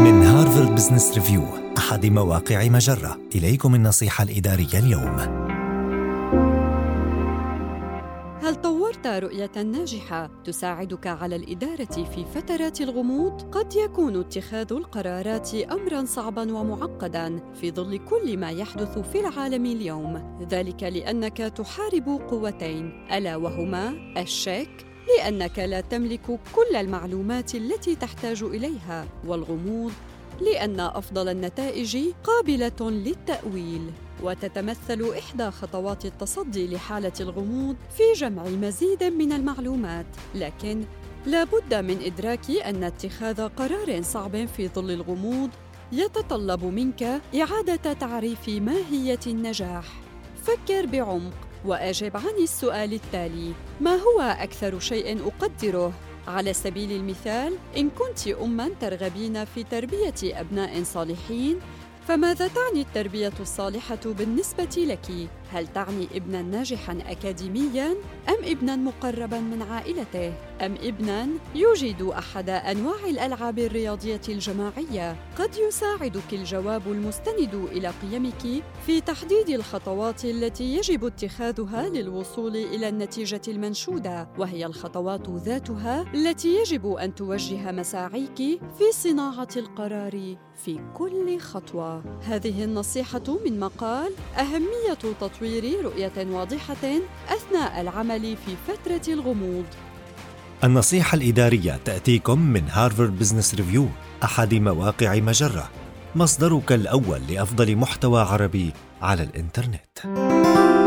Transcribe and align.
من 0.00 0.22
هارفارد 0.22 0.74
بزنس 0.74 1.14
ريفيو 1.14 1.42
أحد 1.78 2.06
مواقع 2.06 2.68
مجرة. 2.68 3.18
إليكم 3.34 3.74
النصيحة 3.74 4.24
الإدارية 4.24 4.78
اليوم. 4.78 5.16
هل 8.42 8.54
طورت 8.54 9.06
رؤية 9.06 9.62
ناجحة 9.62 10.30
تساعدك 10.44 11.06
على 11.06 11.36
الإدارة 11.36 12.04
في 12.14 12.24
فترات 12.34 12.80
الغموض؟ 12.80 13.42
قد 13.42 13.76
يكون 13.76 14.20
اتخاذ 14.20 14.72
القرارات 14.72 15.54
أمرًا 15.54 16.04
صعبًا 16.04 16.52
ومعقدًا 16.52 17.40
في 17.60 17.70
ظل 17.70 17.98
كل 17.98 18.38
ما 18.38 18.50
يحدث 18.50 18.98
في 18.98 19.20
العالم 19.20 19.66
اليوم، 19.66 20.38
ذلك 20.50 20.82
لأنك 20.82 21.36
تحارب 21.36 22.20
قوتين 22.30 23.06
ألا 23.12 23.36
وهما 23.36 23.92
الشك 24.16 24.89
لأنك 25.08 25.58
لا 25.58 25.80
تملك 25.80 26.40
كل 26.54 26.76
المعلومات 26.76 27.54
التي 27.54 27.96
تحتاج 27.96 28.42
إليها 28.42 29.06
والغموض 29.26 29.92
لأن 30.40 30.80
أفضل 30.80 31.28
النتائج 31.28 31.98
قابلة 32.24 32.90
للتأويل. 32.90 33.90
وتتمثل 34.22 35.12
إحدى 35.18 35.50
خطوات 35.50 36.04
التصدي 36.04 36.68
لحالة 36.68 37.12
الغموض 37.20 37.76
في 37.96 38.02
جمع 38.16 38.44
مزيد 38.44 39.04
من 39.04 39.32
المعلومات. 39.32 40.06
لكن 40.34 40.84
لا 41.26 41.44
بد 41.44 41.74
من 41.74 42.02
إدراك 42.02 42.50
أن 42.50 42.84
اتخاذ 42.84 43.48
قرار 43.48 44.02
صعب 44.02 44.46
في 44.46 44.68
ظل 44.68 44.90
الغموض 44.90 45.50
يتطلب 45.92 46.64
منك 46.64 47.02
إعادة 47.34 47.92
تعريف 47.92 48.48
ماهية 48.48 49.20
النجاح. 49.26 49.84
فكر 50.44 50.86
بعمق. 50.86 51.49
واجب 51.64 52.16
عن 52.16 52.42
السؤال 52.42 52.92
التالي 52.92 53.52
ما 53.80 53.94
هو 53.94 54.20
أكثر 54.20 54.78
شيء 54.78 55.18
أقدره؟ 55.26 55.92
على 56.28 56.52
سبيل 56.52 56.92
المثال 56.92 57.56
إن 57.76 57.90
كنت 57.90 58.28
اما 58.28 58.70
ترغبين 58.80 59.44
في 59.44 59.64
تربية 59.64 60.40
أبناء 60.40 60.82
صالحين 60.82 61.58
فماذا 62.10 62.48
تعني 62.48 62.80
التربية 62.80 63.32
الصالحة 63.40 64.00
بالنسبة 64.04 64.68
لك؟ 64.76 65.28
هل 65.52 65.66
تعني 65.66 66.08
ابنا 66.14 66.42
ناجحا 66.42 66.98
اكاديميا 67.06 67.86
أم 68.28 68.36
ابنا 68.44 68.76
مقربا 68.76 69.40
من 69.40 69.62
عائلته؟ 69.62 70.32
أم 70.60 70.74
ابنا 70.82 71.28
يجيد 71.54 72.02
أحد 72.02 72.50
أنواع 72.50 73.04
الألعاب 73.04 73.58
الرياضية 73.58 74.20
الجماعية؟ 74.28 75.16
قد 75.38 75.56
يساعدك 75.68 76.32
الجواب 76.32 76.92
المستند 76.92 77.54
إلى 77.72 77.92
قيمك 78.02 78.62
في 78.86 79.00
تحديد 79.00 79.48
الخطوات 79.48 80.24
التي 80.24 80.76
يجب 80.76 81.04
اتخاذها 81.04 81.88
للوصول 81.88 82.56
إلى 82.56 82.88
النتيجة 82.88 83.42
المنشودة 83.48 84.28
وهي 84.38 84.66
الخطوات 84.66 85.30
ذاتها 85.30 86.04
التي 86.14 86.54
يجب 86.54 86.92
أن 86.92 87.14
توجه 87.14 87.72
مساعيك 87.72 88.36
في 88.78 88.92
صناعة 88.92 89.48
القرار 89.56 90.36
في 90.64 90.80
كل 90.94 91.38
خطوة. 91.38 91.99
هذه 92.22 92.64
النصيحة 92.64 93.38
من 93.46 93.60
مقال 93.60 94.12
تطوير 94.36 95.14
تطوير 95.20 95.84
رؤية 95.84 96.12
واضحة 96.16 97.00
أثناء 97.28 97.80
العمل 97.80 98.36
في 98.36 98.56
فترة 98.68 99.14
الغموض. 99.14 99.64
النصيحة 100.64 101.16
الإدارية 101.16 101.80
تأتيكم 101.84 102.40
من 102.40 102.62
هارفارد 102.70 103.18
بزنس 103.18 103.54
ريفيو 103.54 103.88
أحد 104.24 104.54
مواقع 104.54 105.14
مجرة، 105.14 105.70
مصدرك 106.16 106.72
الأول 106.72 107.20
لأفضل 107.28 107.76
محتوى 107.76 108.20
عربي 108.20 108.72
على 109.02 109.22
الإنترنت. 109.22 110.79